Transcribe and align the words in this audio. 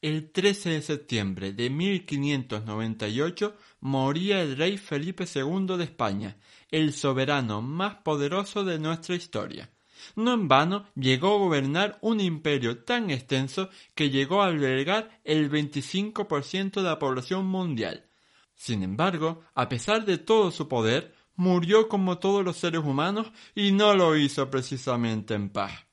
El 0.00 0.30
13 0.30 0.70
de 0.70 0.82
septiembre 0.82 1.52
de 1.52 1.70
1598 1.70 3.56
moría 3.80 4.40
el 4.42 4.56
rey 4.56 4.78
Felipe 4.78 5.24
II 5.24 5.76
de 5.76 5.82
España, 5.82 6.36
el 6.70 6.92
soberano 6.92 7.62
más 7.62 7.96
poderoso 7.96 8.62
de 8.62 8.78
nuestra 8.78 9.16
historia. 9.16 9.72
No 10.14 10.34
en 10.34 10.46
vano 10.46 10.86
llegó 10.94 11.34
a 11.34 11.38
gobernar 11.38 11.98
un 12.00 12.20
imperio 12.20 12.84
tan 12.84 13.10
extenso 13.10 13.70
que 13.96 14.10
llegó 14.10 14.40
a 14.40 14.46
albergar 14.46 15.20
el 15.24 15.50
25% 15.50 16.74
de 16.74 16.82
la 16.82 17.00
población 17.00 17.46
mundial. 17.46 18.06
Sin 18.54 18.84
embargo, 18.84 19.42
a 19.56 19.68
pesar 19.68 20.04
de 20.04 20.18
todo 20.18 20.52
su 20.52 20.68
poder, 20.68 21.12
murió 21.34 21.88
como 21.88 22.18
todos 22.18 22.44
los 22.44 22.56
seres 22.56 22.84
humanos 22.84 23.32
y 23.52 23.72
no 23.72 23.94
lo 23.94 24.16
hizo 24.16 24.48
precisamente 24.48 25.34
en 25.34 25.48
paz. 25.48 25.87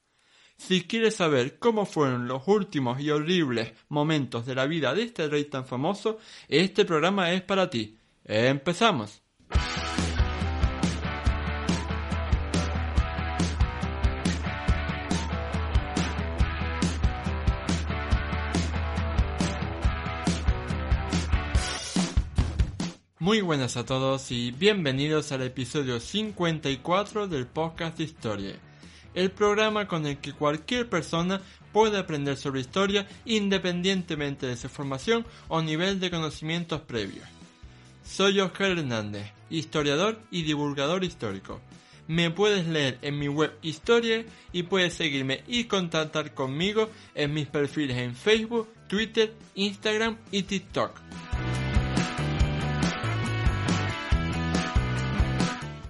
Si 0.57 0.83
quieres 0.83 1.15
saber 1.15 1.59
cómo 1.59 1.85
fueron 1.85 2.27
los 2.27 2.47
últimos 2.47 2.99
y 2.99 3.11
horribles 3.11 3.73
momentos 3.89 4.45
de 4.45 4.55
la 4.55 4.65
vida 4.65 4.95
de 4.95 5.03
este 5.03 5.27
rey 5.27 5.45
tan 5.45 5.65
famoso, 5.65 6.17
este 6.47 6.85
programa 6.85 7.33
es 7.33 7.41
para 7.41 7.69
ti. 7.69 7.99
¡Empezamos! 8.23 9.21
Muy 23.19 23.41
buenas 23.41 23.75
a 23.75 23.85
todos 23.85 24.31
y 24.31 24.51
bienvenidos 24.51 25.31
al 25.31 25.41
episodio 25.41 25.99
54 25.99 27.27
del 27.27 27.47
podcast 27.47 27.97
de 27.97 28.03
Historia 28.03 28.59
el 29.15 29.31
programa 29.31 29.87
con 29.87 30.05
el 30.05 30.17
que 30.17 30.33
cualquier 30.33 30.89
persona 30.89 31.41
puede 31.73 31.97
aprender 31.97 32.37
sobre 32.37 32.61
historia 32.61 33.07
independientemente 33.25 34.45
de 34.45 34.57
su 34.57 34.69
formación 34.69 35.25
o 35.47 35.61
nivel 35.61 35.99
de 35.99 36.11
conocimientos 36.11 36.81
previos. 36.81 37.27
Soy 38.05 38.39
Oscar 38.39 38.71
Hernández, 38.71 39.31
historiador 39.49 40.19
y 40.29 40.43
divulgador 40.43 41.03
histórico. 41.03 41.59
Me 42.07 42.29
puedes 42.29 42.67
leer 42.67 42.99
en 43.01 43.17
mi 43.17 43.27
web 43.27 43.51
Historia 43.63 44.23
y 44.53 44.63
puedes 44.63 44.93
seguirme 44.93 45.43
y 45.47 45.63
contactar 45.63 46.35
conmigo 46.35 46.89
en 47.15 47.33
mis 47.33 47.47
perfiles 47.47 47.97
en 47.97 48.15
Facebook, 48.15 48.69
Twitter, 48.87 49.33
Instagram 49.55 50.17
y 50.31 50.43
TikTok. 50.43 50.91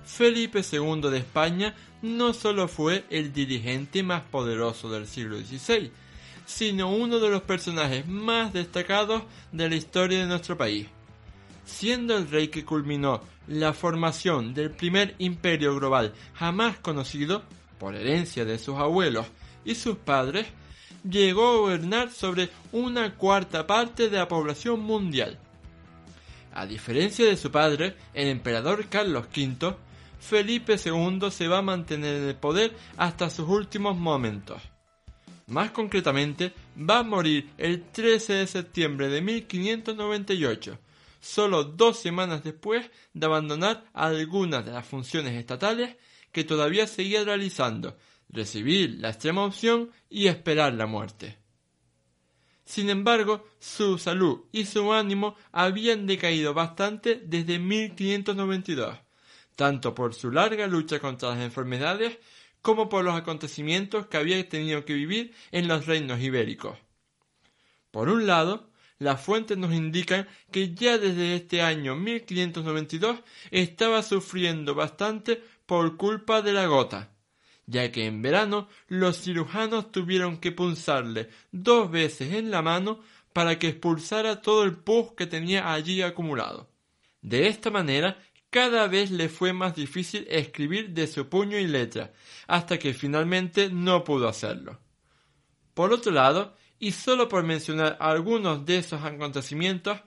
Felipe 0.06 0.62
II 0.72 1.02
de 1.12 1.18
España 1.18 1.76
no 2.06 2.34
solo 2.34 2.68
fue 2.68 3.04
el 3.10 3.34
dirigente 3.34 4.04
más 4.04 4.22
poderoso 4.22 4.90
del 4.90 5.08
siglo 5.08 5.38
XVI, 5.40 5.92
sino 6.46 6.92
uno 6.92 7.20
de 7.20 7.30
los 7.30 7.42
personajes 7.42 8.08
más 8.08 8.54
destacados 8.54 9.24
de 9.52 9.70
la 9.70 9.76
historia 9.76 10.20
de 10.20 10.28
nuestro 10.28 10.58
país. 10.58 10.88
Siendo 11.66 12.16
el 12.16 12.30
rey 12.30 12.50
que 12.50 12.64
culminó 12.64 13.22
la 13.48 13.74
formación 13.74 14.54
del 14.54 14.70
primer 14.72 15.16
imperio 15.18 15.76
global 15.76 16.14
jamás 16.36 16.78
conocido, 16.78 17.44
por 17.80 17.96
herencia 17.96 18.46
de 18.46 18.60
sus 18.60 18.76
abuelos 18.76 19.26
y 19.66 19.76
sus 19.76 19.98
padres, 19.98 20.46
llegó 21.10 21.48
a 21.48 21.58
gobernar 21.58 22.12
sobre 22.12 22.50
una 22.72 23.16
cuarta 23.16 23.66
parte 23.66 24.10
de 24.10 24.18
la 24.18 24.28
población 24.28 24.80
mundial. 24.80 25.40
A 26.54 26.66
diferencia 26.66 27.26
de 27.26 27.36
su 27.36 27.52
padre, 27.52 27.96
el 28.14 28.30
emperador 28.30 28.88
Carlos 28.88 29.26
V, 29.36 29.76
Felipe 30.26 30.76
II 30.84 31.30
se 31.30 31.48
va 31.48 31.60
a 31.60 31.62
mantener 31.62 32.16
en 32.16 32.30
el 32.30 32.36
poder 32.36 32.76
hasta 32.98 33.30
sus 33.30 33.48
últimos 33.48 33.96
momentos. 33.96 34.60
Más 35.46 35.70
concretamente, 35.70 36.52
va 36.78 37.00
a 37.00 37.04
morir 37.04 37.52
el 37.60 37.84
13 37.92 38.34
de 38.34 38.48
septiembre 38.48 39.10
de 39.10 39.22
1598, 39.22 40.80
solo 41.20 41.64
dos 41.64 42.00
semanas 42.00 42.44
después 42.44 42.90
de 43.14 43.26
abandonar 43.28 43.86
algunas 43.94 44.66
de 44.66 44.72
las 44.72 44.88
funciones 44.88 45.36
estatales 45.36 45.96
que 46.32 46.44
todavía 46.44 46.88
seguía 46.88 47.24
realizando, 47.24 47.96
recibir 48.28 48.98
la 49.00 49.10
extrema 49.10 49.46
opción 49.46 49.92
y 50.10 50.26
esperar 50.26 50.74
la 50.74 50.88
muerte. 50.88 51.38
Sin 52.66 52.90
embargo, 52.90 53.46
su 53.60 54.00
salud 54.00 54.46
y 54.52 54.66
su 54.66 54.92
ánimo 54.92 55.36
habían 55.52 56.08
decaído 56.08 56.56
bastante 56.56 57.22
desde 57.24 57.60
1592 57.60 59.05
tanto 59.56 59.96
por 59.96 60.14
su 60.14 60.32
larga 60.32 60.68
lucha 60.68 61.00
contra 61.00 61.30
las 61.30 61.40
enfermedades 61.40 62.18
como 62.62 62.90
por 62.90 63.04
los 63.06 63.16
acontecimientos 63.16 64.08
que 64.08 64.18
había 64.18 64.50
tenido 64.50 64.86
que 64.86 64.94
vivir 64.94 65.34
en 65.52 65.68
los 65.68 65.86
reinos 65.86 66.20
ibéricos. 66.20 66.78
Por 67.92 68.10
un 68.10 68.26
lado, 68.26 68.70
las 68.98 69.22
fuentes 69.22 69.58
nos 69.58 69.74
indican 69.74 70.28
que 70.52 70.74
ya 70.74 70.98
desde 70.98 71.36
este 71.36 71.62
año 71.62 71.96
1592 71.96 73.20
estaba 73.52 74.02
sufriendo 74.02 74.74
bastante 74.74 75.44
por 75.66 75.98
culpa 75.98 76.42
de 76.42 76.54
la 76.54 76.66
gota, 76.66 77.12
ya 77.66 77.92
que 77.92 78.06
en 78.06 78.22
verano 78.22 78.68
los 78.88 79.22
cirujanos 79.22 79.92
tuvieron 79.92 80.38
que 80.38 80.52
punzarle 80.52 81.30
dos 81.52 81.92
veces 81.92 82.34
en 82.34 82.52
la 82.52 82.62
mano 82.62 83.00
para 83.34 83.60
que 83.60 83.68
expulsara 83.68 84.42
todo 84.42 84.64
el 84.64 84.78
pus 84.78 85.12
que 85.12 85.28
tenía 85.28 85.74
allí 85.74 86.02
acumulado. 86.02 86.70
De 87.22 87.48
esta 87.48 87.70
manera 87.70 88.18
cada 88.56 88.88
vez 88.88 89.12
le 89.12 89.28
fue 89.28 89.52
más 89.52 89.76
difícil 89.76 90.26
escribir 90.30 90.92
de 90.92 91.08
su 91.08 91.28
puño 91.28 91.58
y 91.58 91.68
letra, 91.68 92.14
hasta 92.48 92.80
que 92.80 92.94
finalmente 92.94 93.70
no 93.70 94.06
pudo 94.06 94.30
hacerlo. 94.30 94.80
Por 95.74 95.92
otro 95.92 96.14
lado, 96.14 96.56
y 96.80 96.94
solo 96.94 97.28
por 97.28 97.44
mencionar 97.44 97.98
algunos 98.00 98.66
de 98.66 98.78
esos 98.78 99.04
acontecimientos, 99.04 100.00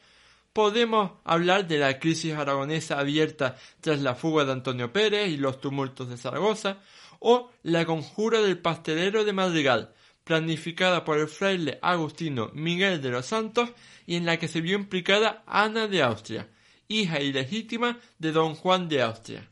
podemos 0.54 1.10
hablar 1.24 1.68
de 1.68 1.76
la 1.76 1.98
crisis 1.98 2.32
aragonesa 2.32 2.98
abierta 2.98 3.58
tras 3.82 4.00
la 4.00 4.14
fuga 4.14 4.46
de 4.46 4.52
Antonio 4.52 4.94
Pérez 4.94 5.28
y 5.28 5.36
los 5.36 5.60
tumultos 5.60 6.08
de 6.08 6.16
Zaragoza, 6.16 6.78
o 7.18 7.50
la 7.64 7.84
conjura 7.84 8.40
del 8.40 8.56
pastelero 8.56 9.26
de 9.26 9.34
Madrigal, 9.34 9.92
planificada 10.24 11.04
por 11.04 11.18
el 11.18 11.28
fraile 11.28 11.78
agustino 11.82 12.50
Miguel 12.54 13.02
de 13.02 13.10
los 13.10 13.26
Santos 13.26 13.68
y 14.06 14.16
en 14.16 14.24
la 14.24 14.38
que 14.38 14.48
se 14.48 14.62
vio 14.62 14.74
implicada 14.78 15.42
Ana 15.46 15.86
de 15.86 16.02
Austria, 16.02 16.48
hija 16.88 17.20
ilegítima 17.20 17.98
de 18.18 18.32
don 18.32 18.54
Juan 18.54 18.88
de 18.88 19.02
Austria. 19.02 19.48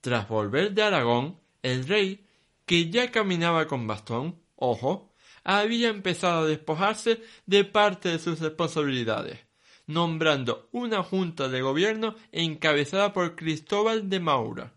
Tras 0.00 0.28
volver 0.28 0.72
de 0.72 0.82
Aragón, 0.82 1.40
el 1.62 1.88
rey, 1.88 2.26
que 2.66 2.90
ya 2.90 3.10
caminaba 3.10 3.66
con 3.66 3.86
bastón, 3.86 4.40
ojo, 4.54 5.12
había 5.42 5.88
empezado 5.88 6.44
a 6.44 6.46
despojarse 6.46 7.22
de 7.46 7.64
parte 7.64 8.10
de 8.10 8.18
sus 8.18 8.40
responsabilidades, 8.40 9.40
nombrando 9.86 10.68
una 10.72 11.02
junta 11.02 11.48
de 11.48 11.62
gobierno 11.62 12.14
encabezada 12.32 13.12
por 13.12 13.36
Cristóbal 13.36 14.10
de 14.10 14.20
Maura. 14.20 14.74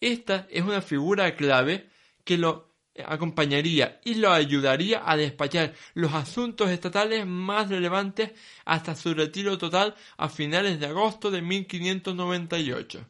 Esta 0.00 0.46
es 0.50 0.62
una 0.62 0.82
figura 0.82 1.34
clave 1.36 1.88
que 2.24 2.36
lo 2.36 2.75
acompañaría 3.04 4.00
y 4.04 4.14
lo 4.14 4.30
ayudaría 4.30 5.02
a 5.04 5.16
despachar 5.16 5.74
los 5.94 6.14
asuntos 6.14 6.70
estatales 6.70 7.26
más 7.26 7.68
relevantes 7.68 8.32
hasta 8.64 8.94
su 8.94 9.14
retiro 9.14 9.58
total 9.58 9.94
a 10.16 10.28
finales 10.28 10.80
de 10.80 10.86
agosto 10.86 11.30
de 11.30 11.42
1598. 11.42 13.06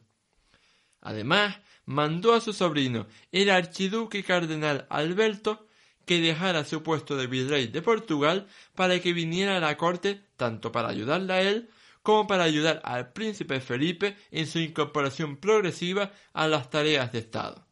Además, 1.01 1.59
mandó 1.85 2.33
a 2.33 2.41
su 2.41 2.53
sobrino, 2.53 3.07
el 3.31 3.49
archiduque 3.49 4.23
cardenal 4.23 4.87
Alberto, 4.89 5.67
que 6.05 6.21
dejara 6.21 6.63
su 6.63 6.83
puesto 6.83 7.17
de 7.17 7.27
virrey 7.27 7.67
de 7.67 7.81
Portugal 7.81 8.47
para 8.75 8.99
que 8.99 9.13
viniera 9.13 9.57
a 9.57 9.59
la 9.59 9.77
corte 9.77 10.21
tanto 10.37 10.71
para 10.71 10.87
ayudarle 10.87 11.33
a 11.33 11.41
él 11.41 11.69
como 12.01 12.25
para 12.25 12.45
ayudar 12.45 12.81
al 12.85 13.11
príncipe 13.11 13.59
Felipe 13.59 14.15
en 14.31 14.47
su 14.47 14.59
incorporación 14.59 15.35
progresiva 15.35 16.13
a 16.31 16.47
las 16.47 16.69
tareas 16.69 17.11
de 17.11 17.19
Estado. 17.19 17.66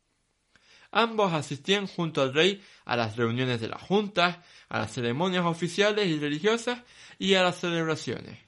Ambos 0.97 1.33
asistían 1.33 1.87
junto 1.87 2.21
al 2.21 2.33
rey 2.33 2.63
a 2.85 2.95
las 2.95 3.17
reuniones 3.17 3.59
de 3.59 3.67
las 3.67 3.81
juntas, 3.81 4.37
a 4.69 4.79
las 4.79 4.93
ceremonias 4.93 5.43
oficiales 5.45 6.07
y 6.07 6.17
religiosas 6.17 6.83
y 7.19 7.33
a 7.33 7.43
las 7.43 7.59
celebraciones. 7.59 8.39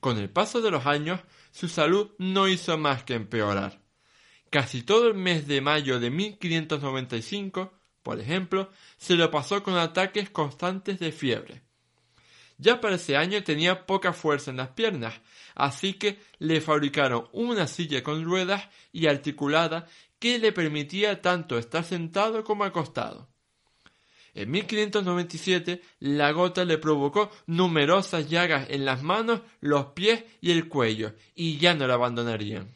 Con 0.00 0.16
el 0.16 0.30
paso 0.30 0.62
de 0.62 0.70
los 0.70 0.86
años, 0.86 1.20
su 1.50 1.68
salud 1.68 2.12
no 2.16 2.48
hizo 2.48 2.78
más 2.78 3.04
que 3.04 3.12
empeorar. 3.12 3.82
Casi 4.48 4.80
todo 4.80 5.08
el 5.08 5.14
mes 5.14 5.46
de 5.46 5.60
mayo 5.60 6.00
de 6.00 6.08
1595, 6.08 7.74
por 8.02 8.18
ejemplo, 8.18 8.70
se 8.96 9.16
lo 9.16 9.30
pasó 9.30 9.62
con 9.62 9.76
ataques 9.76 10.30
constantes 10.30 10.98
de 10.98 11.12
fiebre. 11.12 11.67
Ya 12.58 12.80
para 12.80 12.96
ese 12.96 13.16
año 13.16 13.42
tenía 13.44 13.86
poca 13.86 14.12
fuerza 14.12 14.50
en 14.50 14.56
las 14.56 14.70
piernas, 14.70 15.14
así 15.54 15.94
que 15.94 16.18
le 16.38 16.60
fabricaron 16.60 17.28
una 17.32 17.68
silla 17.68 18.02
con 18.02 18.24
ruedas 18.24 18.68
y 18.92 19.06
articulada 19.06 19.86
que 20.18 20.40
le 20.40 20.52
permitía 20.52 21.22
tanto 21.22 21.56
estar 21.56 21.84
sentado 21.84 22.42
como 22.42 22.64
acostado. 22.64 23.28
En 24.34 24.50
1597 24.50 25.82
la 26.00 26.32
gota 26.32 26.64
le 26.64 26.78
provocó 26.78 27.30
numerosas 27.46 28.28
llagas 28.28 28.68
en 28.70 28.84
las 28.84 29.02
manos, 29.02 29.40
los 29.60 29.86
pies 29.86 30.24
y 30.40 30.50
el 30.50 30.68
cuello, 30.68 31.14
y 31.34 31.58
ya 31.58 31.74
no 31.74 31.86
la 31.86 31.94
abandonarían. 31.94 32.72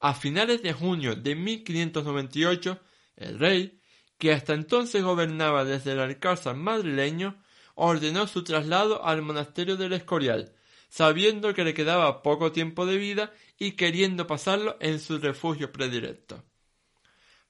A 0.00 0.14
finales 0.14 0.62
de 0.62 0.72
junio 0.72 1.16
de 1.16 1.34
1598, 1.34 2.80
el 3.16 3.38
rey, 3.38 3.80
que 4.16 4.32
hasta 4.32 4.54
entonces 4.54 5.02
gobernaba 5.02 5.64
desde 5.64 5.92
el 5.92 6.00
alcázar 6.00 6.56
madrileño, 6.56 7.42
ordenó 7.80 8.26
su 8.26 8.42
traslado 8.42 9.04
al 9.04 9.22
monasterio 9.22 9.76
del 9.76 9.92
Escorial, 9.92 10.52
sabiendo 10.88 11.54
que 11.54 11.62
le 11.62 11.74
quedaba 11.74 12.22
poco 12.22 12.50
tiempo 12.50 12.86
de 12.86 12.96
vida 12.96 13.32
y 13.56 13.72
queriendo 13.72 14.26
pasarlo 14.26 14.76
en 14.80 14.98
su 14.98 15.18
refugio 15.18 15.70
predilecto. 15.70 16.42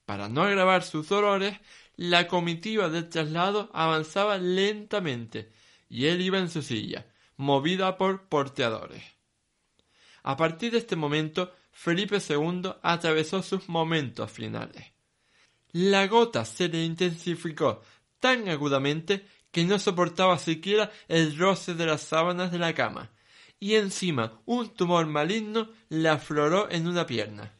Para 0.05 0.29
no 0.29 0.43
agravar 0.43 0.83
sus 0.83 1.09
dolores, 1.09 1.57
la 1.95 2.27
comitiva 2.27 2.89
del 2.89 3.09
traslado 3.09 3.71
avanzaba 3.73 4.37
lentamente 4.37 5.51
y 5.89 6.05
él 6.05 6.21
iba 6.21 6.37
en 6.37 6.49
su 6.49 6.61
silla, 6.61 7.07
movida 7.35 7.97
por 7.97 8.29
porteadores. 8.29 9.03
A 10.21 10.37
partir 10.37 10.73
de 10.73 10.77
este 10.77 10.95
momento, 10.95 11.51
Felipe 11.71 12.17
II 12.17 12.71
atravesó 12.83 13.41
sus 13.41 13.67
momentos 13.67 14.31
finales. 14.31 14.85
La 15.71 16.05
gota 16.05 16.45
se 16.45 16.67
le 16.67 16.83
intensificó 16.83 17.81
tan 18.19 18.47
agudamente 18.47 19.25
que 19.51 19.63
no 19.65 19.79
soportaba 19.79 20.37
siquiera 20.37 20.91
el 21.07 21.37
roce 21.37 21.73
de 21.73 21.85
las 21.85 22.01
sábanas 22.01 22.51
de 22.51 22.59
la 22.59 22.73
cama, 22.73 23.11
y 23.59 23.75
encima 23.75 24.39
un 24.45 24.73
tumor 24.73 25.05
maligno 25.05 25.69
le 25.89 26.09
afloró 26.09 26.69
en 26.71 26.87
una 26.87 27.05
pierna. 27.05 27.53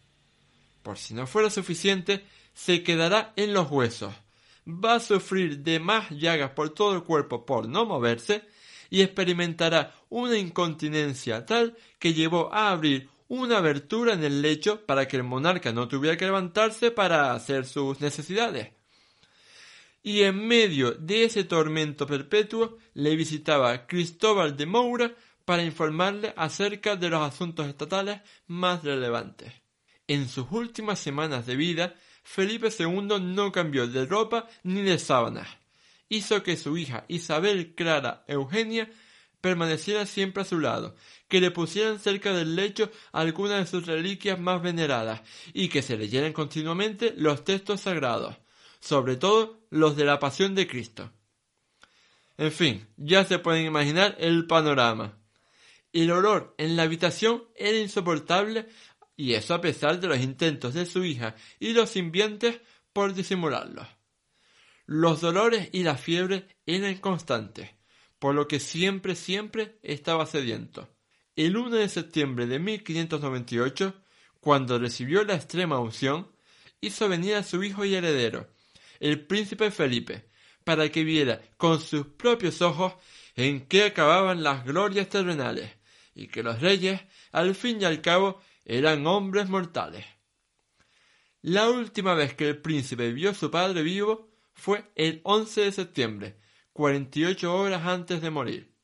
Por 0.84 0.98
si 0.98 1.14
no 1.14 1.28
fuera 1.28 1.50
suficiente, 1.50 2.26
se 2.54 2.84
quedará 2.84 3.34
en 3.36 3.54
los 3.54 3.70
huesos, 3.70 4.14
va 4.68 4.96
a 4.96 5.00
sufrir 5.00 5.60
de 5.60 5.80
más 5.80 6.10
llagas 6.10 6.52
por 6.52 6.70
todo 6.70 6.96
el 6.96 7.04
cuerpo 7.04 7.46
por 7.46 7.68
no 7.68 7.86
moverse, 7.86 8.44
y 8.90 9.02
experimentará 9.02 9.94
una 10.10 10.38
incontinencia 10.38 11.46
tal 11.46 11.78
que 12.00 12.14
llevó 12.14 12.52
a 12.54 12.72
abrir 12.72 13.10
una 13.28 13.60
abertura 13.60 14.14
en 14.14 14.24
el 14.24 14.42
lecho 14.42 14.86
para 14.86 15.08
que 15.08 15.18
el 15.18 15.24
monarca 15.24 15.72
no 15.72 15.88
tuviera 15.88 16.18
que 16.18 16.26
levantarse 16.26 16.90
para 16.90 17.34
hacer 17.34 17.66
sus 17.66 18.02
necesidades. 18.02 18.79
Y 20.02 20.22
en 20.22 20.48
medio 20.48 20.92
de 20.92 21.26
ese 21.26 21.44
tormento 21.44 22.08
perpetuo 22.08 22.78
le 22.94 23.16
visitaba 23.16 23.86
Cristóbal 23.86 24.56
de 24.56 24.66
Moura 24.66 25.16
para 25.46 25.64
informarle 25.64 26.34
acerca 26.38 26.96
de 26.96 27.10
los 27.10 27.22
asuntos 27.22 27.68
estatales 27.68 28.22
más 28.48 28.84
relevantes. 28.84 29.52
En 30.08 30.30
sus 30.30 30.46
últimas 30.52 31.00
semanas 31.00 31.46
de 31.46 31.56
vida, 31.56 31.96
Felipe 32.24 32.70
II 32.78 33.20
no 33.20 33.52
cambió 33.52 33.88
de 33.88 34.06
ropa 34.06 34.48
ni 34.64 34.82
de 34.82 35.00
sábanas. 35.00 35.48
Hizo 36.08 36.44
que 36.44 36.58
su 36.58 36.78
hija 36.78 37.06
Isabel 37.08 37.74
Clara 37.76 38.24
Eugenia 38.28 38.90
permaneciera 39.42 40.06
siempre 40.06 40.42
a 40.44 40.46
su 40.46 40.60
lado, 40.60 40.96
que 41.28 41.42
le 41.42 41.52
pusieran 41.52 42.00
cerca 42.00 42.34
del 42.34 42.56
lecho 42.56 42.92
algunas 43.12 43.60
de 43.60 43.66
sus 43.66 43.88
reliquias 43.88 44.40
más 44.40 44.62
veneradas 44.62 45.22
y 45.54 45.70
que 45.70 45.82
se 45.82 45.98
leyeran 45.98 46.34
continuamente 46.34 47.14
los 47.16 47.44
textos 47.44 47.82
sagrados, 47.82 48.36
sobre 48.80 49.16
todo 49.16 49.66
los 49.70 49.96
de 49.96 50.06
la 50.06 50.20
pasión 50.20 50.56
de 50.56 50.68
Cristo. 50.68 51.12
En 52.38 52.52
fin, 52.52 52.88
ya 52.98 53.26
se 53.26 53.40
pueden 53.40 53.66
imaginar 53.66 54.16
el 54.20 54.48
panorama. 54.48 55.18
El 55.92 56.12
olor 56.12 56.56
en 56.58 56.76
la 56.76 56.84
habitación 56.84 57.44
era 57.56 57.78
insoportable 57.78 58.68
y 59.16 59.34
eso 59.34 59.54
a 59.54 59.60
pesar 59.60 60.00
de 60.00 60.08
los 60.08 60.20
intentos 60.20 60.74
de 60.74 60.86
su 60.86 61.04
hija 61.04 61.36
y 61.60 61.74
los 61.74 61.90
sirvientes 61.90 62.62
por 62.94 63.14
disimularlos. 63.14 63.88
Los 64.86 65.22
dolores 65.22 65.70
y 65.74 65.84
la 65.84 65.98
fiebre 65.98 66.48
eran 66.66 66.96
constantes, 66.98 67.70
por 68.18 68.34
lo 68.34 68.48
que 68.48 68.60
siempre, 68.60 69.16
siempre 69.16 69.78
estaba 69.84 70.26
sediento. 70.26 70.90
El 71.36 71.58
1 71.58 71.76
de 71.76 71.90
septiembre 71.90 72.48
de 72.48 72.60
1598, 72.60 73.94
cuando 74.40 74.80
recibió 74.80 75.24
la 75.24 75.36
extrema 75.36 75.80
unción, 75.80 76.32
hizo 76.82 77.10
venir 77.10 77.36
a 77.36 77.44
su 77.44 77.64
hijo 77.64 77.86
y 77.86 77.96
heredero, 77.96 78.50
el 79.00 79.26
príncipe 79.26 79.72
Felipe, 79.72 80.30
para 80.64 80.90
que 80.90 81.04
viera 81.04 81.42
con 81.58 81.80
sus 81.80 82.06
propios 82.06 82.62
ojos 82.62 82.94
en 83.36 83.66
qué 83.68 83.86
acababan 83.86 84.44
las 84.44 84.66
glorias 84.66 85.10
terrenales, 85.10 85.72
y 86.14 86.28
que 86.28 86.44
los 86.44 86.60
reyes, 86.62 87.02
al 87.32 87.56
fin 87.56 87.82
y 87.82 87.86
al 87.86 88.02
cabo, 88.02 88.42
eran 88.66 89.08
hombres 89.08 89.50
mortales. 89.50 90.06
La 91.42 91.70
última 91.70 92.14
vez 92.16 92.34
que 92.34 92.50
el 92.50 92.58
príncipe 92.58 93.14
vio 93.14 93.30
a 93.30 93.34
su 93.34 93.50
padre 93.50 93.82
vivo 93.82 94.30
fue 94.54 94.84
el 94.96 95.22
11 95.24 95.62
de 95.62 95.72
septiembre, 95.72 96.40
48 96.74 97.56
horas 97.56 97.86
antes 97.86 98.22
de 98.22 98.30
morir. 98.30 98.76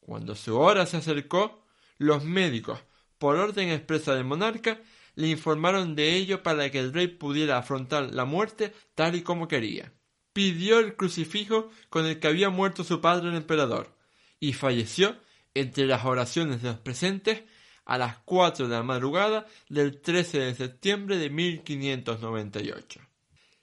Cuando 0.00 0.34
su 0.34 0.58
hora 0.58 0.84
se 0.84 0.98
acercó, 0.98 1.64
los 1.96 2.24
médicos, 2.24 2.80
por 3.18 3.36
orden 3.36 3.70
expresa 3.70 4.14
del 4.14 4.24
monarca, 4.24 4.80
le 5.14 5.28
informaron 5.28 5.94
de 5.94 6.16
ello 6.16 6.42
para 6.42 6.70
que 6.70 6.78
el 6.78 6.92
rey 6.92 7.08
pudiera 7.08 7.58
afrontar 7.58 8.12
la 8.12 8.24
muerte 8.24 8.72
tal 8.94 9.14
y 9.14 9.22
como 9.22 9.48
quería. 9.48 9.92
Pidió 10.32 10.78
el 10.78 10.96
crucifijo 10.96 11.70
con 11.90 12.06
el 12.06 12.18
que 12.18 12.28
había 12.28 12.50
muerto 12.50 12.84
su 12.84 13.00
padre 13.00 13.28
el 13.28 13.36
emperador, 13.36 13.94
y 14.40 14.54
falleció 14.54 15.16
entre 15.54 15.86
las 15.86 16.04
oraciones 16.04 16.62
de 16.62 16.70
los 16.70 16.78
presentes 16.78 17.42
a 17.84 17.98
las 17.98 18.18
cuatro 18.18 18.68
de 18.68 18.74
la 18.74 18.82
madrugada 18.82 19.46
del 19.68 20.00
13 20.00 20.38
de 20.38 20.54
septiembre 20.54 21.18
de 21.18 21.30
1598. 21.30 23.00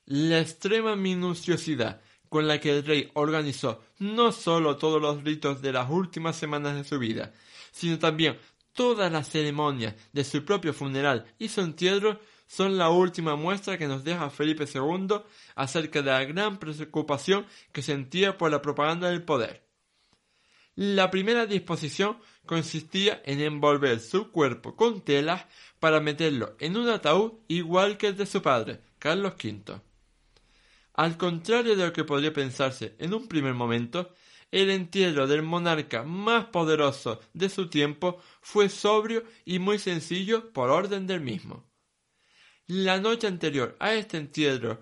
La 0.06 0.40
extrema 0.40 0.96
minuciosidad 0.96 2.02
con 2.30 2.48
la 2.48 2.60
que 2.60 2.78
el 2.78 2.86
rey 2.86 3.10
organizó 3.16 3.84
no 3.98 4.32
sólo 4.32 4.78
todos 4.78 5.02
los 5.02 5.24
ritos 5.24 5.62
de 5.62 5.74
las 5.74 5.90
últimas 5.90 6.36
semanas 6.36 6.76
de 6.76 6.84
su 6.84 7.00
vida, 7.00 7.34
sino 7.72 7.98
también 7.98 8.38
todas 8.74 9.12
las 9.12 9.30
ceremonias 9.30 9.96
de 10.14 10.24
su 10.24 10.46
propio 10.46 10.74
funeral 10.74 11.26
y 11.38 11.50
su 11.50 11.62
entierro 11.62 12.20
son 12.48 12.78
la 12.78 12.90
última 12.90 13.36
muestra 13.36 13.78
que 13.78 13.88
nos 13.88 14.04
deja 14.04 14.30
Felipe 14.30 14.66
II 14.74 15.22
acerca 15.56 16.02
de 16.02 16.12
la 16.12 16.24
gran 16.26 16.58
preocupación 16.58 17.46
que 17.72 17.84
sentía 17.84 18.38
por 18.38 18.52
la 18.52 18.62
propaganda 18.62 19.10
del 19.10 19.24
poder. 19.24 19.64
La 20.76 21.12
primera 21.12 21.46
disposición 21.46 22.18
consistía 22.46 23.22
en 23.26 23.42
envolver 23.42 24.00
su 24.00 24.32
cuerpo 24.32 24.76
con 24.76 25.02
telas 25.02 25.46
para 25.80 26.00
meterlo 26.00 26.56
en 26.60 26.78
un 26.78 26.90
ataúd 26.90 27.34
igual 27.48 27.98
que 27.98 28.08
el 28.08 28.18
de 28.18 28.26
su 28.26 28.42
padre, 28.42 28.80
Carlos 28.98 29.34
V. 29.34 29.80
Al 30.94 31.18
contrario 31.18 31.76
de 31.76 31.86
lo 31.86 31.94
que 31.94 32.04
podría 32.04 32.34
pensarse 32.34 32.96
en 32.98 33.14
un 33.14 33.28
primer 33.28 33.54
momento, 33.54 34.14
el 34.52 34.70
entierro 34.70 35.28
del 35.28 35.44
monarca 35.44 36.04
más 36.04 36.46
poderoso 36.46 37.20
de 37.34 37.50
su 37.50 37.70
tiempo 37.70 38.20
fue 38.42 38.70
sobrio 38.70 39.24
y 39.46 39.60
muy 39.60 39.80
sencillo 39.80 40.52
por 40.52 40.70
orden 40.70 41.08
del 41.08 41.22
mismo. 41.22 41.70
La 42.68 43.00
noche 43.00 43.28
anterior 43.28 43.76
a 43.80 43.94
este 43.94 44.18
entierro 44.18 44.82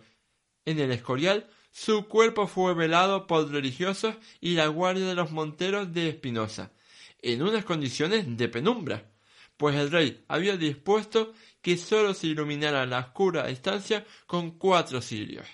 en 0.65 0.79
el 0.79 0.91
Escorial, 0.91 1.49
su 1.71 2.07
cuerpo 2.07 2.47
fue 2.47 2.73
velado 2.73 3.27
por 3.27 3.49
religiosos 3.49 4.15
y 4.41 4.55
la 4.55 4.67
guardia 4.67 5.05
de 5.05 5.15
los 5.15 5.31
monteros 5.31 5.93
de 5.93 6.09
Espinosa, 6.09 6.73
en 7.21 7.41
unas 7.41 7.63
condiciones 7.63 8.37
de 8.37 8.49
penumbra, 8.49 9.09
pues 9.57 9.75
el 9.75 9.91
rey 9.91 10.23
había 10.27 10.57
dispuesto 10.57 11.33
que 11.61 11.77
sólo 11.77 12.13
se 12.13 12.27
iluminara 12.27 12.85
la 12.85 12.99
oscura 12.99 13.49
estancia 13.49 14.05
con 14.25 14.51
cuatro 14.51 15.01
cirios. 15.01 15.47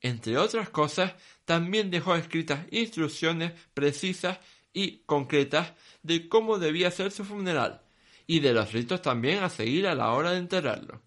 Entre 0.00 0.36
otras 0.36 0.70
cosas, 0.70 1.14
también 1.48 1.90
dejó 1.90 2.14
escritas 2.14 2.66
instrucciones 2.70 3.52
precisas 3.72 4.38
y 4.74 4.98
concretas 5.06 5.72
de 6.02 6.28
cómo 6.28 6.58
debía 6.58 6.90
ser 6.90 7.10
su 7.10 7.24
funeral, 7.24 7.80
y 8.26 8.40
de 8.40 8.52
los 8.52 8.70
ritos 8.70 9.00
también 9.00 9.42
a 9.42 9.48
seguir 9.48 9.86
a 9.86 9.94
la 9.94 10.12
hora 10.12 10.32
de 10.32 10.40
enterrarlo. 10.40 11.00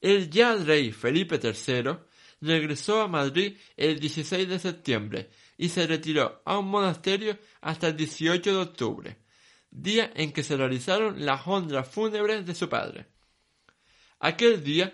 El 0.00 0.30
ya 0.30 0.54
rey 0.54 0.92
Felipe 0.92 1.38
III 1.42 1.98
regresó 2.40 3.02
a 3.02 3.08
Madrid 3.08 3.58
el 3.76 4.00
16 4.00 4.48
de 4.48 4.58
septiembre 4.58 5.28
y 5.58 5.68
se 5.68 5.86
retiró 5.86 6.40
a 6.46 6.56
un 6.56 6.68
monasterio 6.70 7.36
hasta 7.60 7.88
el 7.88 7.98
18 7.98 8.54
de 8.54 8.62
octubre, 8.62 9.18
día 9.70 10.10
en 10.14 10.32
que 10.32 10.42
se 10.42 10.56
realizaron 10.56 11.22
las 11.22 11.46
honras 11.46 11.86
fúnebres 11.86 12.46
de 12.46 12.54
su 12.54 12.66
padre. 12.66 13.08
Aquel 14.20 14.64
día 14.64 14.90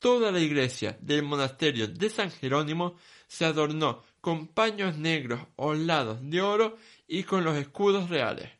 Toda 0.00 0.32
la 0.32 0.40
iglesia 0.40 0.96
del 1.02 1.22
monasterio 1.22 1.86
de 1.86 2.08
San 2.08 2.30
Jerónimo 2.30 2.96
se 3.26 3.44
adornó 3.44 4.02
con 4.20 4.48
paños 4.48 4.96
negros 4.96 5.40
orlados 5.56 6.18
de 6.22 6.40
oro 6.40 6.76
y 7.06 7.24
con 7.24 7.44
los 7.44 7.56
escudos 7.56 8.10
reales. 8.10 8.50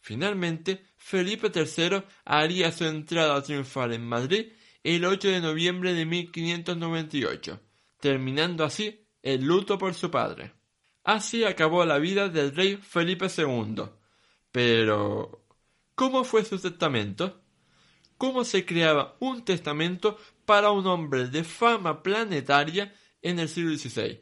Finalmente, 0.00 0.84
Felipe 0.96 1.50
III 1.54 2.02
haría 2.24 2.70
su 2.72 2.84
entrada 2.84 3.42
triunfal 3.42 3.92
en 3.92 4.06
Madrid 4.06 4.52
el 4.84 5.04
8 5.04 5.28
de 5.28 5.40
noviembre 5.40 5.94
de 5.94 6.06
1598, 6.06 7.60
terminando 7.98 8.64
así 8.64 9.04
el 9.22 9.44
luto 9.44 9.78
por 9.78 9.94
su 9.94 10.10
padre. 10.10 10.52
Así 11.02 11.44
acabó 11.44 11.84
la 11.84 11.98
vida 11.98 12.28
del 12.28 12.54
rey 12.54 12.76
Felipe 12.76 13.26
II. 13.36 13.84
Pero, 14.52 15.44
¿cómo 15.94 16.24
fue 16.24 16.44
su 16.44 16.58
testamento? 16.58 17.42
cómo 18.18 18.44
se 18.44 18.64
creaba 18.64 19.16
un 19.20 19.44
testamento 19.44 20.18
para 20.44 20.70
un 20.70 20.86
hombre 20.86 21.28
de 21.28 21.44
fama 21.44 22.02
planetaria 22.02 22.94
en 23.22 23.38
el 23.38 23.48
siglo 23.48 23.76
XVI. 23.76 24.20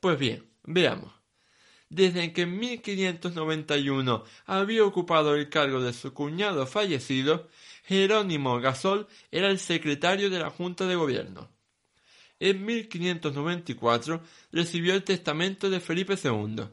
Pues 0.00 0.18
bien, 0.18 0.48
veamos. 0.64 1.12
Desde 1.88 2.32
que 2.32 2.42
en 2.42 2.58
1591 2.58 4.24
había 4.46 4.84
ocupado 4.84 5.34
el 5.36 5.48
cargo 5.48 5.80
de 5.80 5.92
su 5.92 6.12
cuñado 6.12 6.66
fallecido, 6.66 7.48
Jerónimo 7.84 8.60
Gasol 8.60 9.06
era 9.30 9.48
el 9.48 9.60
secretario 9.60 10.28
de 10.28 10.40
la 10.40 10.50
Junta 10.50 10.86
de 10.86 10.96
Gobierno. 10.96 11.48
en 12.40 12.64
1594 12.66 14.22
recibió 14.52 14.94
el 14.94 15.04
testamento 15.04 15.70
de 15.70 15.80
Felipe 15.80 16.16
II, 16.22 16.64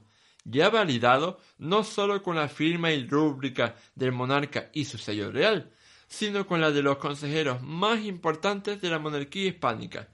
ya 0.43 0.69
validado 0.69 1.39
no 1.57 1.83
sólo 1.83 2.21
con 2.21 2.35
la 2.35 2.49
firma 2.49 2.91
y 2.91 3.07
rúbrica 3.07 3.75
del 3.95 4.11
monarca 4.11 4.69
y 4.73 4.85
su 4.85 4.97
sello 4.97 5.31
real, 5.31 5.71
sino 6.07 6.45
con 6.45 6.59
la 6.59 6.71
de 6.71 6.81
los 6.83 6.97
consejeros 6.97 7.61
más 7.61 8.03
importantes 8.03 8.81
de 8.81 8.89
la 8.89 8.99
monarquía 8.99 9.47
hispánica, 9.47 10.09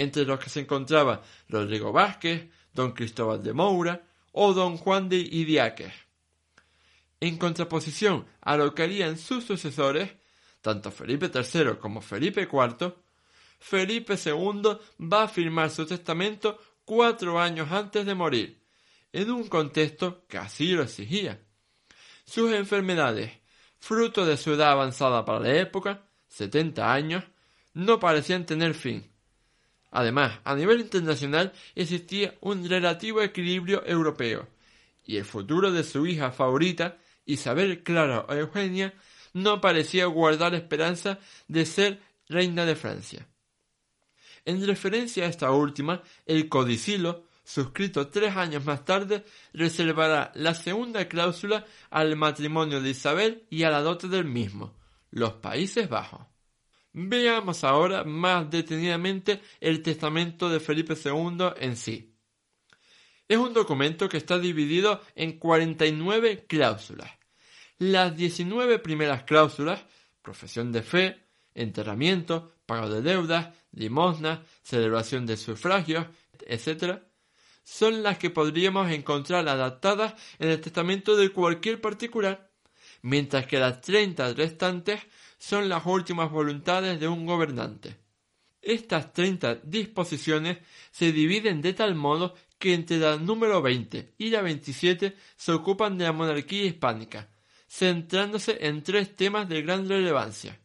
entre 0.00 0.24
los 0.24 0.40
que 0.40 0.48
se 0.48 0.60
encontraba 0.60 1.22
Rodrigo 1.48 1.92
Vázquez, 1.92 2.48
don 2.72 2.92
Cristóbal 2.92 3.42
de 3.42 3.52
Moura 3.52 4.02
o 4.32 4.54
don 4.54 4.78
Juan 4.78 5.08
de 5.08 5.18
Idiáquez. 5.18 5.92
En 7.20 7.36
contraposición 7.36 8.26
a 8.40 8.56
lo 8.56 8.74
que 8.74 8.82
harían 8.82 9.18
sus 9.18 9.44
sucesores, 9.44 10.10
tanto 10.62 10.90
Felipe 10.90 11.30
III 11.34 11.76
como 11.78 12.00
Felipe 12.00 12.48
IV, 12.50 12.94
Felipe 13.58 14.14
II 14.24 14.78
va 15.00 15.24
a 15.24 15.28
firmar 15.28 15.70
su 15.70 15.84
testamento 15.84 16.58
cuatro 16.86 17.38
años 17.38 17.70
antes 17.70 18.06
de 18.06 18.14
morir, 18.14 18.62
en 19.12 19.30
un 19.30 19.48
contexto 19.48 20.24
que 20.28 20.38
así 20.38 20.72
lo 20.72 20.82
exigía. 20.82 21.42
Sus 22.24 22.52
enfermedades, 22.52 23.32
fruto 23.78 24.24
de 24.24 24.38
su 24.38 24.54
edad 24.54 24.72
avanzada 24.72 25.26
para 25.26 25.40
la 25.40 25.54
época, 25.56 26.06
70 26.28 26.90
años, 26.90 27.24
no 27.74 28.00
parecían 28.00 28.46
tener 28.46 28.72
fin. 28.72 29.09
Además, 29.90 30.38
a 30.44 30.54
nivel 30.54 30.80
internacional 30.80 31.52
existía 31.74 32.34
un 32.40 32.68
relativo 32.68 33.22
equilibrio 33.22 33.84
europeo, 33.86 34.48
y 35.04 35.16
el 35.16 35.24
futuro 35.24 35.72
de 35.72 35.82
su 35.82 36.06
hija 36.06 36.30
favorita, 36.30 36.98
Isabel 37.26 37.82
Clara 37.82 38.24
Eugenia, 38.28 38.94
no 39.32 39.60
parecía 39.60 40.06
guardar 40.06 40.54
esperanza 40.54 41.18
de 41.48 41.66
ser 41.66 42.00
reina 42.28 42.64
de 42.64 42.76
Francia. 42.76 43.26
En 44.44 44.64
referencia 44.66 45.24
a 45.24 45.28
esta 45.28 45.50
última, 45.50 46.02
el 46.26 46.48
codicilo, 46.48 47.24
suscrito 47.44 48.08
tres 48.08 48.36
años 48.36 48.64
más 48.64 48.84
tarde, 48.84 49.24
reservará 49.52 50.32
la 50.34 50.54
segunda 50.54 51.08
cláusula 51.08 51.66
al 51.90 52.16
matrimonio 52.16 52.80
de 52.80 52.90
Isabel 52.90 53.44
y 53.50 53.64
a 53.64 53.70
la 53.70 53.82
dote 53.82 54.08
del 54.08 54.24
mismo, 54.24 54.74
los 55.10 55.34
Países 55.34 55.88
Bajos. 55.88 56.20
Veamos 56.92 57.62
ahora 57.62 58.04
más 58.04 58.50
detenidamente 58.50 59.40
el 59.60 59.82
testamento 59.82 60.48
de 60.48 60.60
Felipe 60.60 60.94
II 60.94 61.52
en 61.58 61.76
sí. 61.76 62.16
Es 63.28 63.38
un 63.38 63.54
documento 63.54 64.08
que 64.08 64.16
está 64.16 64.38
dividido 64.40 65.00
en 65.14 65.38
49 65.38 66.46
cláusulas. 66.48 67.10
Las 67.78 68.16
19 68.16 68.80
primeras 68.80 69.22
cláusulas, 69.22 69.84
profesión 70.20 70.72
de 70.72 70.82
fe, 70.82 71.28
enterramiento, 71.54 72.56
pago 72.66 72.90
de 72.90 73.02
deudas, 73.02 73.50
limosna, 73.70 74.44
celebración 74.62 75.26
de 75.26 75.36
sufragios, 75.36 76.06
etc., 76.46 77.02
son 77.62 78.02
las 78.02 78.18
que 78.18 78.30
podríamos 78.30 78.90
encontrar 78.90 79.48
adaptadas 79.48 80.14
en 80.40 80.48
el 80.48 80.60
testamento 80.60 81.16
de 81.16 81.30
cualquier 81.30 81.80
particular, 81.80 82.50
mientras 83.02 83.46
que 83.46 83.60
las 83.60 83.80
treinta 83.80 84.32
restantes 84.34 85.00
son 85.40 85.68
las 85.68 85.84
últimas 85.86 86.30
voluntades 86.30 87.00
de 87.00 87.08
un 87.08 87.26
gobernante. 87.26 87.96
Estas 88.62 89.12
treinta 89.12 89.56
disposiciones 89.56 90.58
se 90.92 91.10
dividen 91.10 91.62
de 91.62 91.72
tal 91.72 91.96
modo 91.96 92.36
que 92.58 92.74
entre 92.74 92.98
la 92.98 93.16
número 93.16 93.60
20 93.60 94.14
y 94.18 94.30
la 94.30 94.42
27 94.42 95.16
se 95.34 95.52
ocupan 95.52 95.98
de 95.98 96.04
la 96.04 96.12
monarquía 96.12 96.66
hispánica, 96.66 97.26
centrándose 97.66 98.58
en 98.60 98.82
tres 98.82 99.16
temas 99.16 99.48
de 99.48 99.62
gran 99.62 99.88
relevancia 99.88 100.60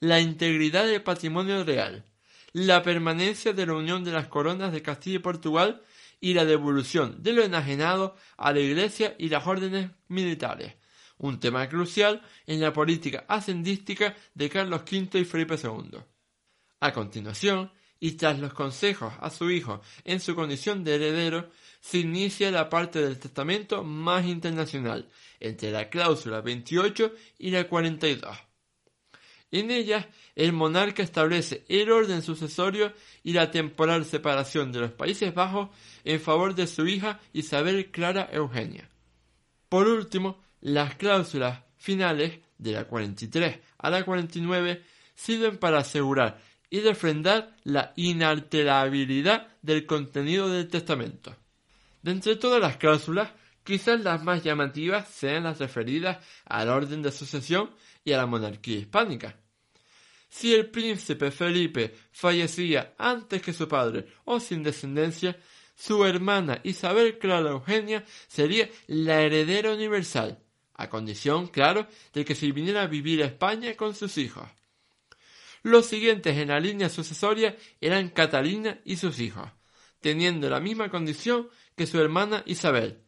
la 0.00 0.20
integridad 0.20 0.86
del 0.86 1.02
patrimonio 1.02 1.64
real, 1.64 2.04
la 2.52 2.82
permanencia 2.82 3.52
de 3.52 3.66
la 3.66 3.74
unión 3.74 4.04
de 4.04 4.12
las 4.12 4.28
coronas 4.28 4.72
de 4.72 4.82
Castilla 4.82 5.16
y 5.16 5.20
Portugal 5.20 5.82
y 6.20 6.34
la 6.34 6.44
devolución 6.44 7.22
de 7.22 7.32
lo 7.32 7.42
enajenado 7.42 8.16
a 8.36 8.52
la 8.52 8.60
Iglesia 8.60 9.14
y 9.18 9.28
las 9.28 9.46
órdenes 9.46 9.90
militares, 10.08 10.74
un 11.18 11.40
tema 11.40 11.68
crucial 11.68 12.22
en 12.46 12.60
la 12.60 12.72
política 12.72 13.24
ascendística 13.28 14.14
de 14.34 14.50
Carlos 14.50 14.82
V 14.82 15.18
y 15.18 15.24
Felipe 15.24 15.56
II. 15.62 15.98
A 16.80 16.92
continuación, 16.92 17.70
y 17.98 18.12
tras 18.12 18.38
los 18.38 18.52
consejos 18.52 19.12
a 19.20 19.30
su 19.30 19.50
hijo 19.50 19.80
en 20.04 20.20
su 20.20 20.34
condición 20.34 20.84
de 20.84 20.96
heredero, 20.96 21.50
se 21.80 21.98
inicia 21.98 22.50
la 22.50 22.68
parte 22.68 23.00
del 23.00 23.18
testamento 23.18 23.84
más 23.84 24.26
internacional, 24.26 25.08
entre 25.40 25.70
la 25.70 25.88
cláusula 25.88 26.40
28 26.40 27.12
y 27.38 27.50
la 27.50 27.68
42. 27.68 28.36
En 29.52 29.70
ella, 29.70 30.10
el 30.34 30.52
monarca 30.52 31.02
establece 31.02 31.64
el 31.68 31.90
orden 31.90 32.20
sucesorio 32.20 32.92
y 33.22 33.32
la 33.32 33.50
temporal 33.50 34.04
separación 34.04 34.72
de 34.72 34.80
los 34.80 34.92
Países 34.92 35.32
Bajos 35.32 35.70
en 36.04 36.20
favor 36.20 36.54
de 36.54 36.66
su 36.66 36.86
hija 36.86 37.20
Isabel 37.32 37.90
Clara 37.90 38.28
Eugenia. 38.32 38.90
Por 39.68 39.86
último, 39.86 40.40
las 40.66 40.96
cláusulas 40.96 41.60
finales 41.76 42.40
de 42.58 42.72
la 42.72 42.88
43 42.88 43.60
a 43.78 43.88
la 43.88 44.04
49 44.04 44.82
sirven 45.14 45.58
para 45.58 45.78
asegurar 45.78 46.42
y 46.68 46.80
refrendar 46.80 47.56
la 47.62 47.92
inalterabilidad 47.94 49.46
del 49.62 49.86
contenido 49.86 50.48
del 50.48 50.66
testamento. 50.66 51.36
De 52.02 52.10
entre 52.10 52.34
todas 52.34 52.60
las 52.60 52.78
cláusulas, 52.78 53.30
quizás 53.62 54.00
las 54.00 54.24
más 54.24 54.42
llamativas 54.42 55.08
sean 55.08 55.44
las 55.44 55.60
referidas 55.60 56.18
al 56.44 56.68
orden 56.68 57.00
de 57.00 57.12
sucesión 57.12 57.70
y 58.04 58.10
a 58.10 58.16
la 58.16 58.26
monarquía 58.26 58.78
hispánica. 58.78 59.36
Si 60.28 60.52
el 60.52 60.68
príncipe 60.70 61.30
Felipe 61.30 61.94
fallecía 62.10 62.94
antes 62.98 63.40
que 63.40 63.52
su 63.52 63.68
padre 63.68 64.08
o 64.24 64.40
sin 64.40 64.64
descendencia, 64.64 65.38
su 65.76 66.04
hermana 66.04 66.58
Isabel 66.64 67.18
Clara 67.18 67.50
Eugenia 67.50 68.04
sería 68.26 68.68
la 68.88 69.20
heredera 69.20 69.72
universal, 69.72 70.40
a 70.76 70.88
condición, 70.88 71.48
claro, 71.48 71.86
de 72.12 72.24
que 72.24 72.34
se 72.34 72.50
viniera 72.52 72.82
a 72.82 72.86
vivir 72.86 73.22
a 73.22 73.26
España 73.26 73.74
con 73.74 73.94
sus 73.94 74.18
hijos. 74.18 74.48
Los 75.62 75.86
siguientes 75.86 76.36
en 76.36 76.48
la 76.48 76.60
línea 76.60 76.88
sucesoria 76.88 77.56
eran 77.80 78.10
Catalina 78.10 78.78
y 78.84 78.96
sus 78.96 79.18
hijos, 79.18 79.50
teniendo 80.00 80.48
la 80.48 80.60
misma 80.60 80.90
condición 80.90 81.48
que 81.74 81.86
su 81.86 82.00
hermana 82.00 82.42
Isabel. 82.46 83.00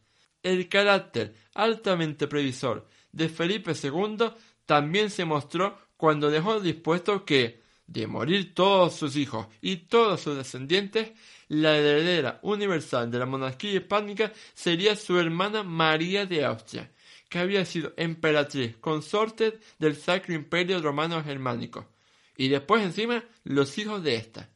El 0.43 0.67
carácter 0.67 1.35
altamente 1.53 2.27
previsor 2.27 2.87
de 3.11 3.29
Felipe 3.29 3.73
II 3.81 4.31
también 4.65 5.09
se 5.09 5.25
mostró 5.25 5.77
cuando 5.97 6.29
dejó 6.29 6.59
dispuesto 6.59 7.25
que, 7.25 7.61
de 7.87 8.07
morir 8.07 8.53
todos 8.53 8.95
sus 8.95 9.15
hijos 9.15 9.47
y 9.61 9.77
todos 9.77 10.21
sus 10.21 10.37
descendientes, 10.37 11.11
la 11.47 11.75
heredera 11.75 12.39
universal 12.43 13.09
de 13.09 13.19
la 13.19 13.25
monarquía 13.25 13.73
hispánica 13.73 14.31
sería 14.53 14.95
su 14.95 15.17
hermana 15.17 15.63
María 15.63 16.25
de 16.25 16.45
Austria, 16.45 16.91
que 17.29 17.39
había 17.39 17.63
sido 17.63 17.93
emperatriz 17.95 18.75
consorte 18.77 19.59
del 19.77 19.95
Sacro 19.95 20.33
Imperio 20.33 20.81
Romano 20.81 21.23
Germánico, 21.23 21.87
y 22.35 22.49
después 22.49 22.83
encima 22.83 23.23
los 23.43 23.77
hijos 23.77 24.03
de 24.03 24.15
ésta. 24.15 24.49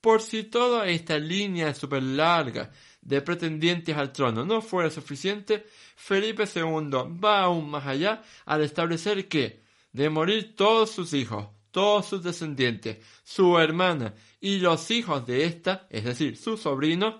Por 0.00 0.20
si 0.20 0.44
toda 0.44 0.88
esta 0.88 1.18
línea 1.18 1.74
super 1.74 2.02
larga 2.02 2.70
de 3.02 3.20
pretendientes 3.20 3.96
al 3.96 4.12
trono 4.12 4.44
no 4.44 4.60
fuera 4.60 4.90
suficiente, 4.90 5.66
Felipe 5.96 6.44
II 6.44 7.18
va 7.22 7.42
aún 7.42 7.70
más 7.70 7.86
allá 7.86 8.22
al 8.44 8.62
establecer 8.62 9.28
que, 9.28 9.62
de 9.92 10.08
morir 10.08 10.56
todos 10.56 10.90
sus 10.90 11.12
hijos, 11.12 11.46
todos 11.70 12.06
sus 12.06 12.22
descendientes, 12.22 12.98
su 13.22 13.58
hermana 13.58 14.14
y 14.40 14.58
los 14.58 14.90
hijos 14.90 15.26
de 15.26 15.44
ésta, 15.44 15.86
es 15.90 16.04
decir, 16.04 16.36
sus 16.36 16.60
sobrinos, 16.60 17.16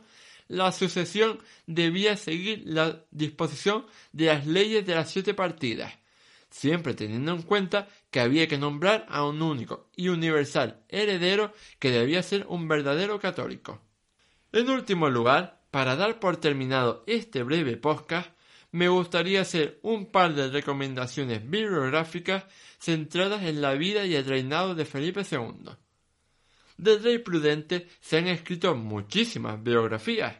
la 0.48 0.72
sucesión 0.72 1.40
debía 1.66 2.16
seguir 2.16 2.62
la 2.66 3.04
disposición 3.10 3.86
de 4.12 4.26
las 4.26 4.46
leyes 4.46 4.86
de 4.86 4.94
las 4.94 5.10
siete 5.10 5.34
partidas, 5.34 5.92
siempre 6.50 6.94
teniendo 6.94 7.32
en 7.32 7.42
cuenta 7.42 7.88
que 8.10 8.20
había 8.20 8.46
que 8.48 8.58
nombrar 8.58 9.06
a 9.08 9.24
un 9.24 9.42
único 9.42 9.88
y 9.96 10.08
universal 10.08 10.82
heredero 10.88 11.52
que 11.78 11.90
debía 11.90 12.22
ser 12.22 12.46
un 12.48 12.68
verdadero 12.68 13.18
católico. 13.18 13.80
En 14.52 14.68
último 14.68 15.08
lugar, 15.08 15.62
para 15.70 15.96
dar 15.96 16.20
por 16.20 16.36
terminado 16.36 17.02
este 17.06 17.42
breve 17.42 17.78
podcast, 17.78 18.30
me 18.72 18.88
gustaría 18.88 19.42
hacer 19.42 19.78
un 19.82 20.06
par 20.06 20.34
de 20.34 20.48
recomendaciones 20.48 21.48
bibliográficas 21.48 22.44
centradas 22.78 23.42
en 23.44 23.60
la 23.60 23.74
vida 23.74 24.04
y 24.04 24.14
el 24.14 24.24
reinado 24.24 24.74
de 24.74 24.84
Felipe 24.84 25.22
II. 25.30 25.70
Del 26.82 27.00
rey 27.00 27.18
prudente 27.18 27.86
se 28.00 28.18
han 28.18 28.26
escrito 28.26 28.74
muchísimas 28.74 29.62
biografías, 29.62 30.34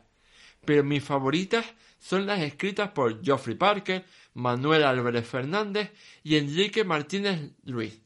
pero 0.64 0.82
mis 0.82 1.04
favoritas 1.04 1.64
son 2.00 2.26
las 2.26 2.40
escritas 2.40 2.90
por 2.90 3.22
Geoffrey 3.22 3.54
Parker, 3.54 4.04
Manuel 4.34 4.82
Álvarez 4.82 5.24
Fernández 5.24 5.92
y 6.24 6.34
Enrique 6.34 6.82
Martínez 6.82 7.52
Luis. 7.62 7.96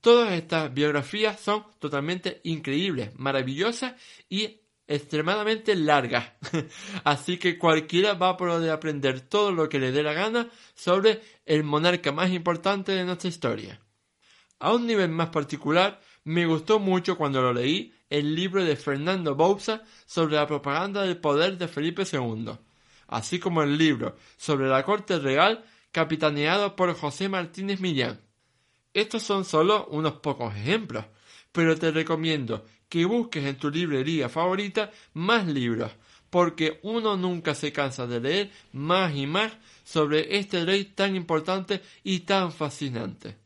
Todas 0.00 0.32
estas 0.32 0.72
biografías 0.72 1.38
son 1.38 1.66
totalmente 1.78 2.40
increíbles, 2.44 3.10
maravillosas 3.18 3.92
y 4.30 4.62
extremadamente 4.88 5.74
largas. 5.74 6.32
Así 7.04 7.36
que 7.36 7.58
cualquiera 7.58 8.14
va 8.14 8.30
a 8.30 8.36
poder 8.38 8.70
aprender 8.70 9.20
todo 9.20 9.52
lo 9.52 9.68
que 9.68 9.80
le 9.80 9.92
dé 9.92 10.02
la 10.02 10.14
gana 10.14 10.48
sobre 10.74 11.20
el 11.44 11.62
monarca 11.62 12.10
más 12.10 12.30
importante 12.30 12.92
de 12.92 13.04
nuestra 13.04 13.28
historia. 13.28 13.82
A 14.60 14.72
un 14.72 14.86
nivel 14.86 15.10
más 15.10 15.28
particular, 15.28 16.00
Me 16.24 16.44
gustó 16.46 16.78
mucho 16.78 17.16
cuando 17.16 17.40
lo 17.40 17.52
leí 17.52 17.94
el 18.10 18.34
libro 18.34 18.62
de 18.62 18.76
Fernando 18.76 19.34
Bouza 19.34 19.82
sobre 20.04 20.36
la 20.36 20.46
propaganda 20.46 21.02
del 21.02 21.16
poder 21.16 21.56
de 21.56 21.66
Felipe 21.66 22.02
II, 22.10 22.50
así 23.08 23.38
como 23.38 23.62
el 23.62 23.78
libro 23.78 24.16
sobre 24.36 24.68
la 24.68 24.84
corte 24.84 25.18
real 25.18 25.64
capitaneado 25.92 26.76
por 26.76 26.94
José 26.94 27.28
Martínez 27.28 27.80
Millán. 27.80 28.20
Estos 28.92 29.22
son 29.22 29.44
solo 29.44 29.86
unos 29.86 30.14
pocos 30.14 30.54
ejemplos, 30.54 31.06
pero 31.52 31.78
te 31.78 31.90
recomiendo 31.90 32.66
que 32.88 33.04
busques 33.04 33.44
en 33.44 33.56
tu 33.56 33.70
librería 33.70 34.28
favorita 34.28 34.90
más 35.14 35.46
libros, 35.46 35.92
porque 36.28 36.80
uno 36.82 37.16
nunca 37.16 37.54
se 37.54 37.72
cansa 37.72 38.06
de 38.06 38.20
leer 38.20 38.50
más 38.72 39.14
y 39.14 39.26
más 39.26 39.52
sobre 39.84 40.36
este 40.36 40.64
rey 40.64 40.84
tan 40.84 41.16
importante 41.16 41.80
y 42.04 42.20
tan 42.20 42.52
fascinante. 42.52 43.36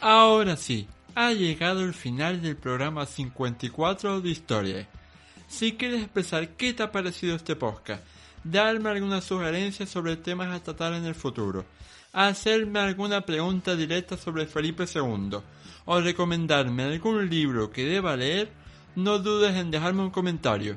Ahora 0.00 0.56
sí, 0.56 0.86
ha 1.14 1.32
llegado 1.32 1.82
el 1.82 1.94
final 1.94 2.42
del 2.42 2.56
programa 2.56 3.06
54 3.06 4.20
de 4.20 4.30
Historia. 4.30 4.88
Si 5.48 5.72
quieres 5.72 6.02
expresar 6.02 6.48
qué 6.50 6.74
te 6.74 6.82
ha 6.82 6.92
parecido 6.92 7.36
este 7.36 7.56
podcast, 7.56 8.02
darme 8.42 8.90
alguna 8.90 9.20
sugerencia 9.20 9.86
sobre 9.86 10.16
temas 10.16 10.48
a 10.48 10.62
tratar 10.62 10.92
en 10.94 11.04
el 11.04 11.14
futuro, 11.14 11.64
hacerme 12.12 12.80
alguna 12.80 13.22
pregunta 13.22 13.76
directa 13.76 14.16
sobre 14.16 14.46
Felipe 14.46 14.84
II 14.92 15.38
o 15.86 16.00
recomendarme 16.00 16.84
algún 16.84 17.28
libro 17.28 17.70
que 17.70 17.84
deba 17.84 18.16
leer, 18.16 18.50
no 18.96 19.18
dudes 19.18 19.54
en 19.56 19.70
dejarme 19.70 20.02
un 20.02 20.10
comentario. 20.10 20.76